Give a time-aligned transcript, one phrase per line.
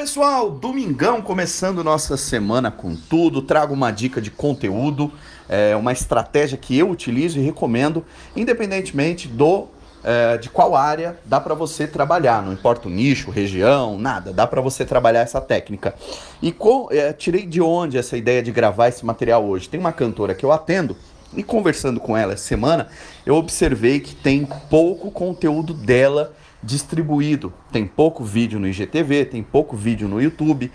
[0.00, 3.42] pessoal, domingão começando nossa semana com tudo.
[3.42, 5.12] Trago uma dica de conteúdo,
[5.46, 8.02] é, uma estratégia que eu utilizo e recomendo,
[8.34, 9.66] independentemente do
[10.02, 12.42] é, de qual área dá para você trabalhar.
[12.42, 14.32] Não importa o nicho, região, nada.
[14.32, 15.94] Dá para você trabalhar essa técnica.
[16.40, 19.68] E com, é, tirei de onde essa ideia de gravar esse material hoje?
[19.68, 20.96] Tem uma cantora que eu atendo.
[21.36, 22.88] E conversando com ela essa semana,
[23.24, 27.52] eu observei que tem pouco conteúdo dela distribuído.
[27.70, 30.72] Tem pouco vídeo no IGTV, tem pouco vídeo no YouTube.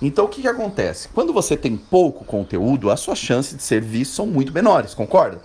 [0.00, 1.08] Então o que, que acontece?
[1.08, 5.42] Quando você tem pouco conteúdo, as suas chances de ser visto são muito menores, concorda?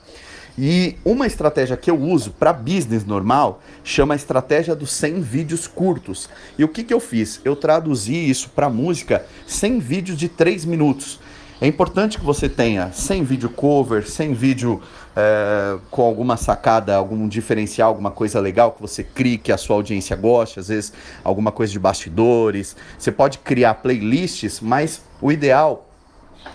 [0.57, 5.65] E uma estratégia que eu uso para business normal chama a estratégia dos 100 vídeos
[5.65, 6.29] curtos.
[6.57, 7.41] E o que, que eu fiz?
[7.43, 11.19] Eu traduzi isso para música 100 vídeos de 3 minutos.
[11.63, 14.81] É importante que você tenha 100 vídeo cover, 100 vídeo
[15.15, 19.77] é, com alguma sacada, algum diferencial, alguma coisa legal que você crie, que a sua
[19.77, 20.91] audiência goste, às vezes
[21.23, 22.75] alguma coisa de bastidores.
[22.99, 25.87] Você pode criar playlists, mas o ideal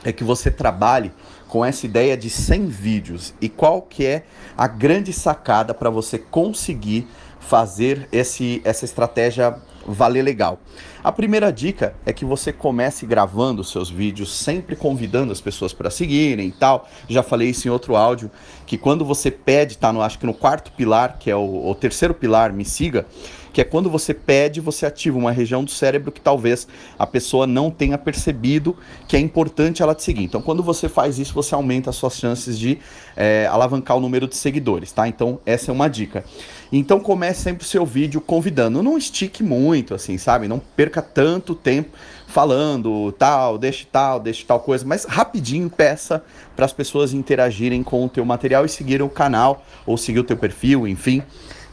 [0.05, 1.11] é que você trabalhe
[1.49, 3.33] com essa ideia de 100 vídeos.
[3.41, 4.25] E qual que é
[4.59, 7.09] a grande sacada para você conseguir
[7.41, 9.57] fazer esse, essa estratégia
[9.89, 10.61] valer legal.
[11.03, 15.91] A primeira dica é que você comece gravando seus vídeos, sempre convidando as pessoas para
[15.91, 16.89] seguirem e tal.
[17.09, 18.31] Já falei isso em outro áudio,
[18.67, 21.75] que quando você pede, tá no acho que no quarto pilar, que é o, o
[21.75, 23.07] terceiro pilar, me siga,
[23.53, 27.47] que é quando você pede, você ativa uma região do cérebro que talvez a pessoa
[27.47, 30.23] não tenha percebido que é importante ela te seguir.
[30.23, 32.79] Então, quando você faz isso, você aumenta as suas chances de
[33.17, 35.09] é, alavancar o número de seguidores, tá?
[35.09, 36.25] Então, essa é uma dica.
[36.71, 38.83] Então, comece sempre o seu vídeo convidando.
[38.83, 40.49] Não estique muito, assim, sabe?
[40.49, 41.91] Não perca tanto tempo
[42.27, 46.23] falando tal, deixe tal, deixe tal coisa, mas rapidinho peça
[46.55, 50.25] para as pessoas interagirem com o teu material e seguir o canal ou seguir o
[50.25, 51.23] teu perfil, enfim.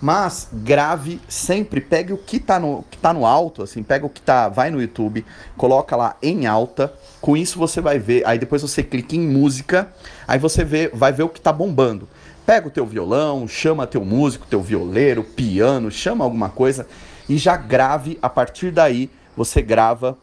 [0.01, 4.09] Mas grave sempre, pegue o que tá no, que tá no alto, assim, pega o
[4.09, 5.25] que tá, vai no YouTube,
[5.57, 6.93] coloca lá em alta.
[7.21, 9.89] Com isso você vai ver, aí depois você clica em música,
[10.27, 12.07] aí você vê, vai ver o que tá bombando.
[12.45, 16.85] Pega o teu violão, chama teu músico, teu violeiro, piano, chama alguma coisa
[17.27, 20.17] e já grave a partir daí você grava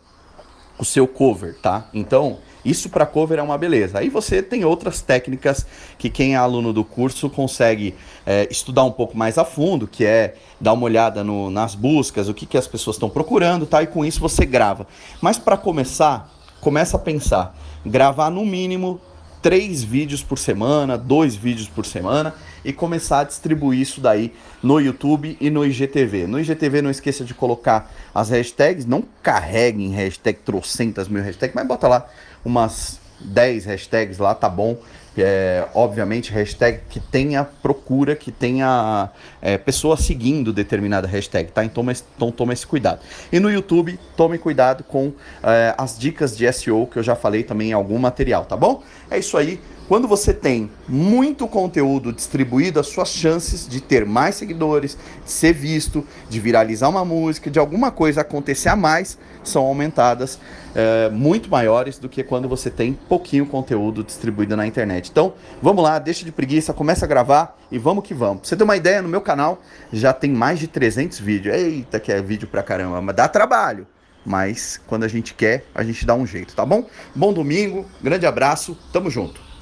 [0.79, 1.87] o seu cover, tá?
[1.93, 3.99] Então, isso para cover é uma beleza.
[3.99, 5.67] Aí você tem outras técnicas
[5.99, 10.05] que quem é aluno do curso consegue é, estudar um pouco mais a fundo, que
[10.05, 13.83] é dar uma olhada no, nas buscas, o que, que as pessoas estão procurando, tá?
[13.83, 14.87] E com isso você grava.
[15.21, 19.01] Mas para começar, começa a pensar, gravar no mínimo
[19.43, 22.35] três vídeos por semana, dois vídeos por semana
[22.65, 26.27] e começar a distribuir isso daí no YouTube e no IGTV.
[26.27, 31.67] No IGTV não esqueça de colocar as hashtags, não carreguem hashtag trocentas mil hashtags, mas
[31.67, 32.09] bota lá
[32.45, 34.77] umas 10 hashtags lá, tá bom.
[35.17, 39.11] É, obviamente, hashtag que tenha procura, que tenha
[39.43, 39.61] é,
[39.99, 41.63] seguindo determinada hashtag, tá?
[41.65, 41.85] Então,
[42.17, 43.01] então tome esse cuidado.
[43.31, 45.13] E no YouTube, tome cuidado com
[45.43, 48.83] é, as dicas de SEO que eu já falei também em algum material, tá bom?
[49.11, 49.61] É isso aí.
[49.93, 55.53] Quando você tem muito conteúdo distribuído, as suas chances de ter mais seguidores, de ser
[55.53, 60.39] visto, de viralizar uma música, de alguma coisa acontecer a mais, são aumentadas
[60.75, 65.11] é, muito maiores do que quando você tem pouquinho conteúdo distribuído na internet.
[65.11, 68.41] Então, vamos lá, deixa de preguiça, começa a gravar e vamos que vamos.
[68.41, 69.61] Pra você ter uma ideia, no meu canal
[69.93, 71.55] já tem mais de 300 vídeos.
[71.55, 73.87] Eita, que é vídeo pra caramba, mas dá trabalho.
[74.25, 76.87] Mas quando a gente quer, a gente dá um jeito, tá bom?
[77.15, 79.43] Bom domingo, grande abraço, tamo junto.